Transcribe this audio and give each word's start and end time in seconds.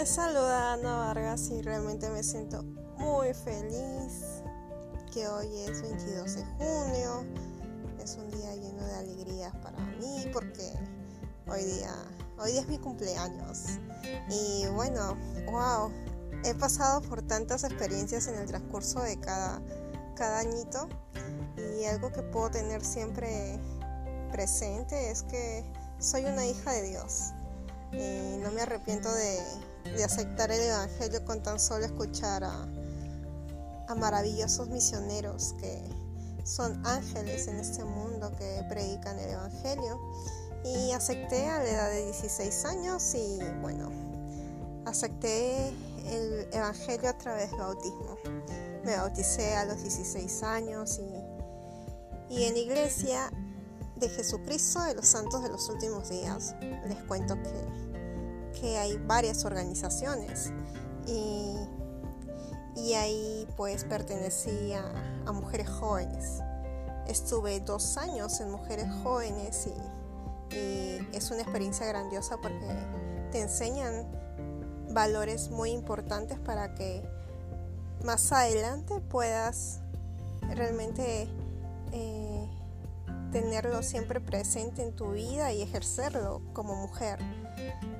Les 0.00 0.08
saluda 0.08 0.72
Ana 0.72 0.96
Vargas 0.96 1.50
y 1.50 1.60
realmente 1.60 2.08
me 2.08 2.22
siento 2.22 2.62
muy 2.96 3.34
feliz 3.34 4.42
que 5.12 5.28
hoy 5.28 5.46
es 5.68 5.82
22 5.82 6.36
de 6.36 6.44
junio. 6.56 7.26
Es 8.02 8.16
un 8.16 8.30
día 8.30 8.56
lleno 8.56 8.82
de 8.86 8.94
alegrías 8.94 9.54
para 9.56 9.78
mí 9.98 10.24
porque 10.32 10.72
hoy 11.46 11.64
día, 11.64 11.94
hoy 12.38 12.52
día 12.52 12.62
es 12.62 12.68
mi 12.68 12.78
cumpleaños. 12.78 13.78
Y 14.30 14.66
bueno, 14.68 15.18
wow, 15.50 15.92
he 16.46 16.54
pasado 16.54 17.02
por 17.02 17.20
tantas 17.20 17.64
experiencias 17.64 18.26
en 18.26 18.36
el 18.36 18.46
transcurso 18.46 19.02
de 19.02 19.20
cada, 19.20 19.60
cada 20.16 20.38
añito 20.38 20.88
y 21.78 21.84
algo 21.84 22.10
que 22.10 22.22
puedo 22.22 22.50
tener 22.50 22.82
siempre 22.82 23.60
presente 24.32 25.10
es 25.10 25.24
que 25.24 25.62
soy 25.98 26.24
una 26.24 26.46
hija 26.46 26.72
de 26.72 26.88
Dios. 26.88 27.34
Y 27.92 28.38
no 28.38 28.50
me 28.52 28.62
arrepiento 28.62 29.12
de, 29.12 29.40
aceptar 30.04 30.50
el 30.50 30.60
Evangelio 30.60 31.24
con 31.24 31.42
tan 31.42 31.58
solo 31.60 31.84
escuchar 31.84 32.44
a, 32.44 32.68
a 33.88 33.94
maravillosos 33.94 34.68
misioneros 34.68 35.54
que 35.60 35.82
son 36.44 36.84
ángeles 36.86 37.46
en 37.48 37.56
este 37.56 37.84
mundo 37.84 38.32
que 38.36 38.64
predican 38.68 39.18
el 39.18 39.30
Evangelio. 39.30 40.00
Y 40.64 40.92
acepté 40.92 41.48
a 41.48 41.58
la 41.58 41.70
edad 41.70 41.90
de 41.90 42.04
16 42.06 42.64
años 42.66 43.14
y 43.14 43.38
bueno, 43.62 43.90
acepté 44.84 45.68
el 46.06 46.48
Evangelio 46.52 47.08
a 47.08 47.16
través 47.16 47.50
del 47.50 47.60
bautismo. 47.60 48.16
Me 48.84 48.96
bauticé 48.96 49.56
a 49.56 49.64
los 49.64 49.82
16 49.82 50.42
años 50.42 50.98
y, 52.28 52.34
y 52.34 52.44
en 52.44 52.56
iglesia 52.56 53.30
de 53.96 54.08
Jesucristo 54.08 54.82
de 54.82 54.94
los 54.94 55.06
Santos 55.06 55.42
de 55.42 55.50
los 55.50 55.68
Últimos 55.68 56.08
Días. 56.08 56.54
Les 56.60 56.98
cuento 57.04 57.36
que, 57.42 57.89
que 58.60 58.78
hay 58.78 58.98
varias 59.06 59.44
organizaciones 59.44 60.52
y, 61.06 61.54
y 62.76 62.94
ahí 62.94 63.48
pues 63.56 63.84
pertenecí 63.84 64.72
a, 64.72 65.32
mujeres 65.32 65.68
jóvenes. 65.68 66.40
Estuve 67.06 67.60
dos 67.60 67.96
años 67.96 68.40
en 68.40 68.50
mujeres 68.50 68.86
jóvenes 69.04 69.68
y, 69.68 69.74
es 71.12 71.30
una 71.30 71.42
experiencia 71.42 71.86
grandiosa 71.86 72.36
porque 72.40 72.66
te 73.30 73.40
enseñan 73.40 74.06
valores 74.92 75.50
muy 75.50 75.70
importantes 75.70 76.38
para 76.40 76.74
que 76.74 77.02
más 78.04 78.32
adelante 78.32 79.00
puedas 79.00 79.80
realmente 80.54 81.28
eh, 81.92 82.48
tenerlo 83.30 83.82
siempre 83.84 84.20
presente 84.20 84.82
en 84.82 84.92
tu 84.94 85.12
vida 85.12 85.52
y 85.52 85.62
ejercerlo 85.62 86.42
como 86.52 86.74
mujer. 86.74 87.20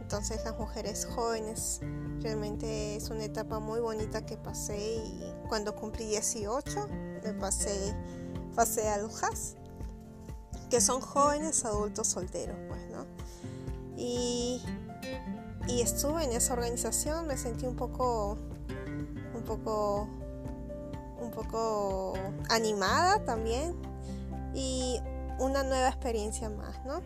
Entonces 0.00 0.44
las 0.44 0.56
mujeres 0.58 1.04
jóvenes 1.04 1.80
realmente 2.20 2.96
es 2.96 3.10
una 3.10 3.24
etapa 3.24 3.58
muy 3.58 3.80
bonita 3.80 4.24
que 4.24 4.36
pasé 4.36 4.78
y 4.78 5.34
cuando 5.48 5.74
cumplí 5.74 6.06
18 6.06 6.88
me 7.24 7.32
pasé, 7.34 7.92
pasé 8.54 8.88
a 8.88 8.98
Lujas, 8.98 9.56
que 10.70 10.80
son 10.80 11.00
jóvenes 11.00 11.64
adultos 11.64 12.06
solteros, 12.06 12.56
pues, 12.68 12.88
¿no? 12.88 13.04
Y, 13.96 14.62
y 15.68 15.80
estuve 15.80 16.24
en 16.24 16.32
esa 16.32 16.52
organización, 16.52 17.26
me 17.26 17.36
sentí 17.36 17.66
un 17.66 17.74
poco, 17.76 18.38
un 19.34 19.42
poco, 19.42 20.08
un 21.20 21.30
poco 21.32 22.14
animada 22.48 23.24
también 23.24 23.74
y 24.54 25.00
una 25.38 25.64
nueva 25.64 25.88
experiencia 25.88 26.48
más, 26.48 26.84
¿no? 26.84 27.00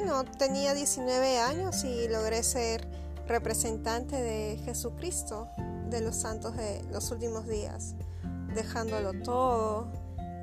Bueno, 0.00 0.24
tenía 0.24 0.74
19 0.74 1.40
años 1.40 1.82
y 1.82 2.06
logré 2.06 2.44
ser 2.44 2.86
representante 3.26 4.14
de 4.14 4.56
Jesucristo, 4.64 5.48
de 5.90 6.00
los 6.00 6.14
santos 6.14 6.56
de 6.56 6.84
los 6.92 7.10
últimos 7.10 7.48
días, 7.48 7.96
dejándolo 8.54 9.20
todo 9.24 9.88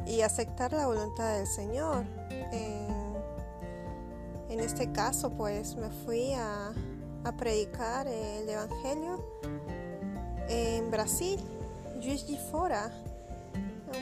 y 0.05 0.19
aceptar 0.23 0.73
la 0.73 0.87
voluntad 0.87 1.37
del 1.37 1.47
Señor. 1.47 2.03
En, 4.49 4.59
este 4.59 4.91
caso, 4.91 5.29
pues 5.31 5.77
me 5.77 5.89
fui 5.89 6.33
a, 6.33 6.73
a 7.23 7.37
predicar 7.37 8.07
el 8.07 8.49
Evangelio 8.49 9.23
en 10.49 10.91
Brasil, 10.91 11.39
Juiz 12.03 12.27
de 12.27 12.37
Fora, 12.51 12.91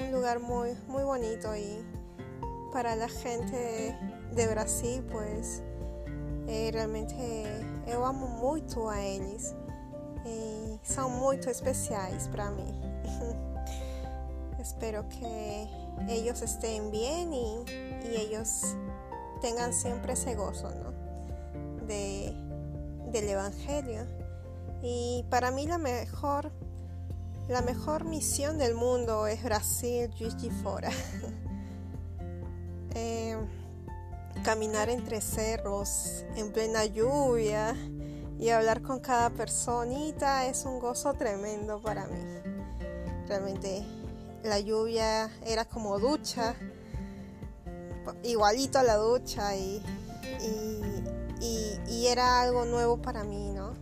un 0.01 0.11
lugar 0.11 0.39
muy, 0.39 0.71
muy 0.87 1.03
bonito 1.03 1.55
y 1.55 1.85
para 2.73 2.95
la 2.95 3.07
gente 3.07 3.95
de, 4.33 4.47
Brasil, 4.47 5.05
pues 5.11 5.61
eh, 6.47 6.71
realmente 6.73 7.45
yo 7.87 8.03
amo 8.03 8.27
mucho 8.27 8.89
a 8.89 8.99
ellos 8.99 9.53
y 10.25 10.79
son 10.83 11.13
muy 11.19 11.37
especiales 11.37 12.27
para 12.29 12.49
mí. 12.49 12.65
Espero 14.59 15.07
que 15.07 15.67
ellos 16.09 16.41
estén 16.41 16.89
bien 16.89 17.31
y, 17.31 17.63
ellos 18.15 18.75
tengan 19.41 19.73
siempre 19.73 20.13
ese 20.13 20.35
gozo 20.35 20.69
de, 21.87 22.33
del 23.11 23.29
Evangelio. 23.29 24.01
Y 24.81 25.25
para 25.29 25.51
mí 25.51 25.67
la 25.67 25.77
mejor 25.77 26.51
la 27.47 27.61
mejor 27.61 28.05
misión 28.05 28.57
del 28.57 28.73
mundo 28.73 29.27
es 29.27 29.43
Brasil, 29.43 30.09
Juiz 30.17 30.41
de 30.41 30.49
Fora. 30.49 30.89
Eh, 32.95 33.37
caminar 34.43 34.89
entre 34.89 35.21
cerros 35.21 36.25
en 36.35 36.51
plena 36.51 36.85
lluvia 36.85 37.75
y 38.39 38.49
hablar 38.49 38.81
con 38.81 38.99
cada 38.99 39.29
personita 39.29 40.45
es 40.47 40.65
un 40.65 40.79
gozo 40.79 41.13
tremendo 41.13 41.81
para 41.81 42.05
mí. 42.07 42.23
Realmente 43.27 43.83
la 44.43 44.59
lluvia 44.59 45.31
era 45.45 45.65
como 45.65 45.97
ducha, 45.99 46.55
igualito 48.23 48.79
a 48.79 48.83
la 48.83 48.97
ducha 48.97 49.55
y, 49.55 49.81
y 51.89 52.07
era 52.07 52.41
algo 52.41 52.65
nuevo 52.65 53.01
para 53.01 53.23
mí, 53.23 53.51
¿no? 53.51 53.73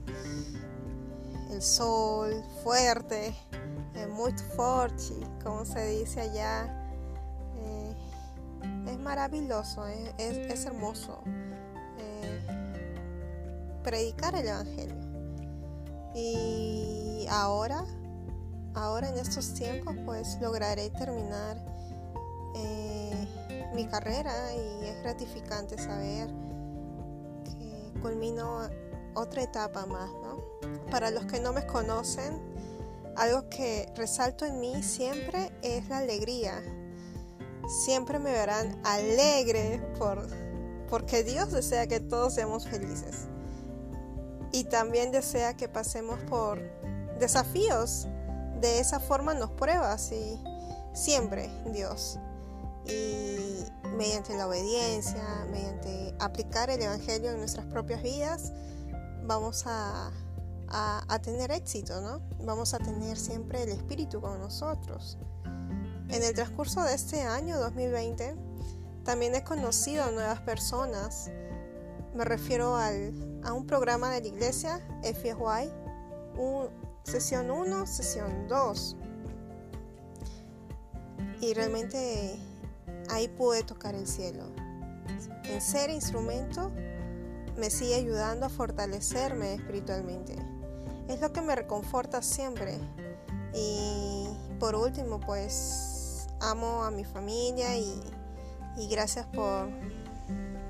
El 1.50 1.62
sol 1.62 2.44
fuerte, 2.64 3.34
muy 4.10 4.32
fuerte, 4.56 5.14
como 5.44 5.66
se 5.66 5.88
dice 5.88 6.22
allá. 6.22 6.66
Eh, 7.58 7.96
es 9.02 9.04
maravilloso, 9.04 9.88
es, 9.88 10.66
hermoso 10.66 11.24
eh, 11.98 12.40
predicar 13.84 14.36
el 14.36 14.48
Evangelio. 14.48 14.96
Y 16.14 17.26
ahora, 17.30 17.84
ahora 18.76 19.10
en 19.10 19.18
estos 19.18 19.54
tiempos, 19.56 19.96
pues 20.06 20.38
lograré 20.40 20.92
terminar 20.92 21.58
eh, 22.56 23.28
mi 23.74 23.88
carrera 23.88 24.34
y 24.54 24.86
es 24.86 25.02
gratificante 25.02 25.78
saber 25.78 26.28
que 27.44 28.00
culmino 28.02 28.70
otra 29.16 29.42
etapa 29.42 29.86
más, 29.88 30.12
¿no? 30.12 30.38
Para 30.92 31.10
los 31.10 31.26
que 31.26 31.40
no 31.40 31.54
me 31.54 31.66
conocen, 31.66 32.40
algo 33.16 33.50
que 33.50 33.92
resalto 33.96 34.46
en 34.46 34.60
mí 34.60 34.84
siempre 34.84 35.52
es 35.64 35.90
la 35.90 35.98
alegría. 35.98 36.62
Siempre 37.72 38.20
me 38.20 38.32
verán 38.32 38.80
alegre 38.84 39.82
por, 39.98 40.28
porque 40.90 41.24
Dios 41.24 41.52
desea 41.52 41.88
que 41.88 42.00
todos 42.00 42.34
seamos 42.34 42.68
felices. 42.68 43.28
Y 44.52 44.66
también 44.66 45.12
desea 45.12 45.56
que 45.56 45.70
pasemos 45.70 46.20
por 46.30 46.60
desafíos. 47.20 48.08
De 48.60 48.80
esa 48.80 49.00
forma 49.00 49.34
nos 49.34 49.52
prueba, 49.52 49.96
y 50.12 50.44
siempre 50.94 51.50
Dios. 51.72 52.20
Y 52.86 53.64
mediante 53.98 54.36
la 54.36 54.48
obediencia, 54.48 55.24
mediante 55.50 56.14
aplicar 56.20 56.70
el 56.70 56.82
Evangelio 56.82 57.32
en 57.32 57.38
nuestras 57.38 57.66
propias 57.68 58.04
vidas, 58.04 58.52
vamos 59.24 59.64
a 59.66 60.12
a, 60.74 61.20
tener 61.20 61.52
éxito, 61.52 62.02
¿no? 62.02 62.22
Vamos 62.46 62.74
a 62.74 62.80
tener 62.80 63.18
siempre 63.18 63.64
el 63.64 63.70
espíritu 63.70 64.22
con 64.22 64.40
nosotros. 64.40 65.18
En 66.12 66.24
el 66.24 66.34
transcurso 66.34 66.84
de 66.84 66.94
este 66.94 67.22
año 67.22 67.58
2020, 67.60 68.36
también 69.04 69.34
he 69.36 69.44
conocido 69.44 70.04
a 70.04 70.12
nuevas 70.12 70.42
personas. 70.42 71.32
Me 72.14 72.26
refiero 72.26 72.76
a 72.76 73.54
un 73.54 73.66
programa 73.66 74.12
de 74.12 74.22
la 74.22 74.28
iglesia, 74.28 74.80
un, 76.38 76.70
sesión 77.04 77.50
1, 77.50 77.88
sesión 77.88 78.48
2. 78.48 78.98
Y 81.42 81.54
realmente 81.54 82.38
ahí 83.10 83.28
pude 83.28 83.64
tocar 83.64 83.96
el 83.96 84.08
cielo. 84.08 84.46
En 85.46 85.62
ser 85.62 85.90
instrumento 85.90 86.72
me 87.58 87.70
sigue 87.70 87.96
ayudando 87.96 88.46
a 88.46 88.50
fortalecerme 88.50 89.56
espiritualmente 89.56 90.36
es 91.14 91.22
lo 91.22 91.32
que 91.32 91.42
me 91.42 91.56
reconforta 91.56 92.22
siempre. 92.22 92.78
Y 93.54 94.28
por 94.60 94.76
último, 94.76 95.20
pues 95.20 95.91
amo 96.42 96.84
a 96.84 96.92
mi 96.92 97.04
familia 97.04 97.78
y, 97.78 98.02
gracias 98.90 99.26
por 99.28 99.70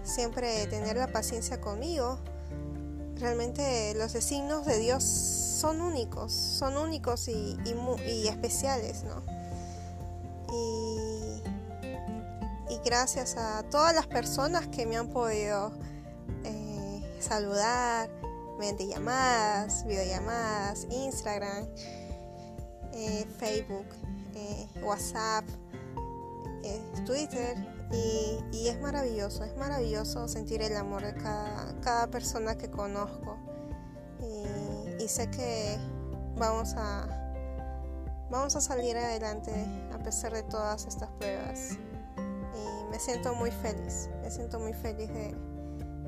siempre 0.04 0.68
tener 0.68 0.98
la 0.98 1.08
paciencia 1.08 1.62
conmigo. 1.62 2.20
realmente 3.16 3.94
los 3.96 4.14
designios 4.14 4.66
de 4.66 4.80
Dios 4.80 5.04
son 5.04 5.82
únicos, 5.82 6.34
son 6.34 6.78
únicos 6.78 7.28
y, 7.28 7.58
especiales, 8.28 9.04
¿no? 9.04 9.22
Y, 10.54 11.42
y, 12.74 12.80
gracias 12.84 13.38
a 13.38 13.64
todas 13.64 13.94
las 13.94 14.08
personas 14.08 14.68
que 14.68 14.86
me 14.86 14.98
han 14.98 15.08
podido 15.10 15.72
eh, 16.44 17.18
saludar 17.20 18.10
mediante 18.62 18.88
llamadas, 18.88 19.86
videollamadas, 19.86 20.86
Instagram, 20.92 21.66
eh, 22.94 23.26
Facebook, 23.40 23.88
eh, 24.36 24.68
WhatsApp, 24.84 25.44
Twitter 27.06 27.58
y, 27.92 28.68
es 28.68 28.80
maravilloso, 28.80 29.44
es 29.44 29.56
maravilloso 29.58 30.28
sentir 30.28 30.62
el 30.62 30.76
amor 30.78 31.04
de 31.04 31.14
cada, 31.14 32.08
persona 32.08 32.58
que 32.58 32.70
conozco. 32.70 33.38
Y, 35.00 35.08
sé 35.08 35.30
que 35.30 35.78
vamos 36.38 36.74
a, 36.78 37.08
vamos 38.30 38.56
a 38.56 38.62
salir 38.62 38.96
adelante 38.96 39.52
a 39.92 39.98
pesar 39.98 40.32
de 40.34 40.44
todas 40.44 40.86
estas 40.86 41.10
pruebas. 41.12 41.72
Y 41.74 42.92
me 42.92 43.00
siento 43.00 43.34
muy 43.34 43.52
feliz, 43.52 44.10
me 44.22 44.32
siento 44.32 44.60
muy 44.60 44.74
feliz 44.74 45.10
de, 45.10 45.36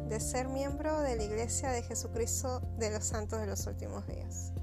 de 0.07 0.19
ser 0.19 0.47
miembro 0.47 1.01
de 1.01 1.17
la 1.17 1.23
Iglesia 1.23 1.71
de 1.71 1.81
Jesucristo 1.81 2.61
de 2.77 2.91
los 2.91 3.03
Santos 3.03 3.39
de 3.41 3.47
los 3.47 3.65
Últimos 3.67 4.07
Días. 4.07 4.53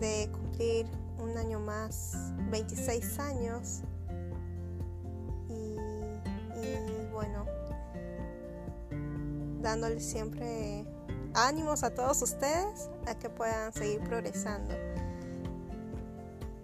De 0.00 0.28
cumplir 0.32 0.86
un 1.18 1.36
año 1.36 1.60
más, 1.60 2.14
26 2.50 3.18
años 3.20 3.82
bueno, 7.12 7.46
dándole 9.60 10.00
siempre 10.00 10.84
ánimos 11.34 11.82
a 11.82 11.94
todos 11.94 12.22
ustedes 12.22 12.88
a 13.06 13.14
que 13.14 13.28
puedan 13.28 13.72
seguir 13.72 14.00
progresando. 14.00 14.74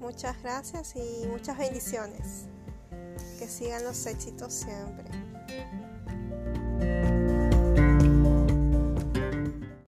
Muchas 0.01 0.43
gracias 0.43 0.95
y 0.97 1.27
muchas 1.29 1.59
bendiciones. 1.59 2.47
Que 3.39 3.47
sigan 3.47 3.85
los 3.85 4.05
éxitos 4.07 4.53
siempre. 4.53 5.05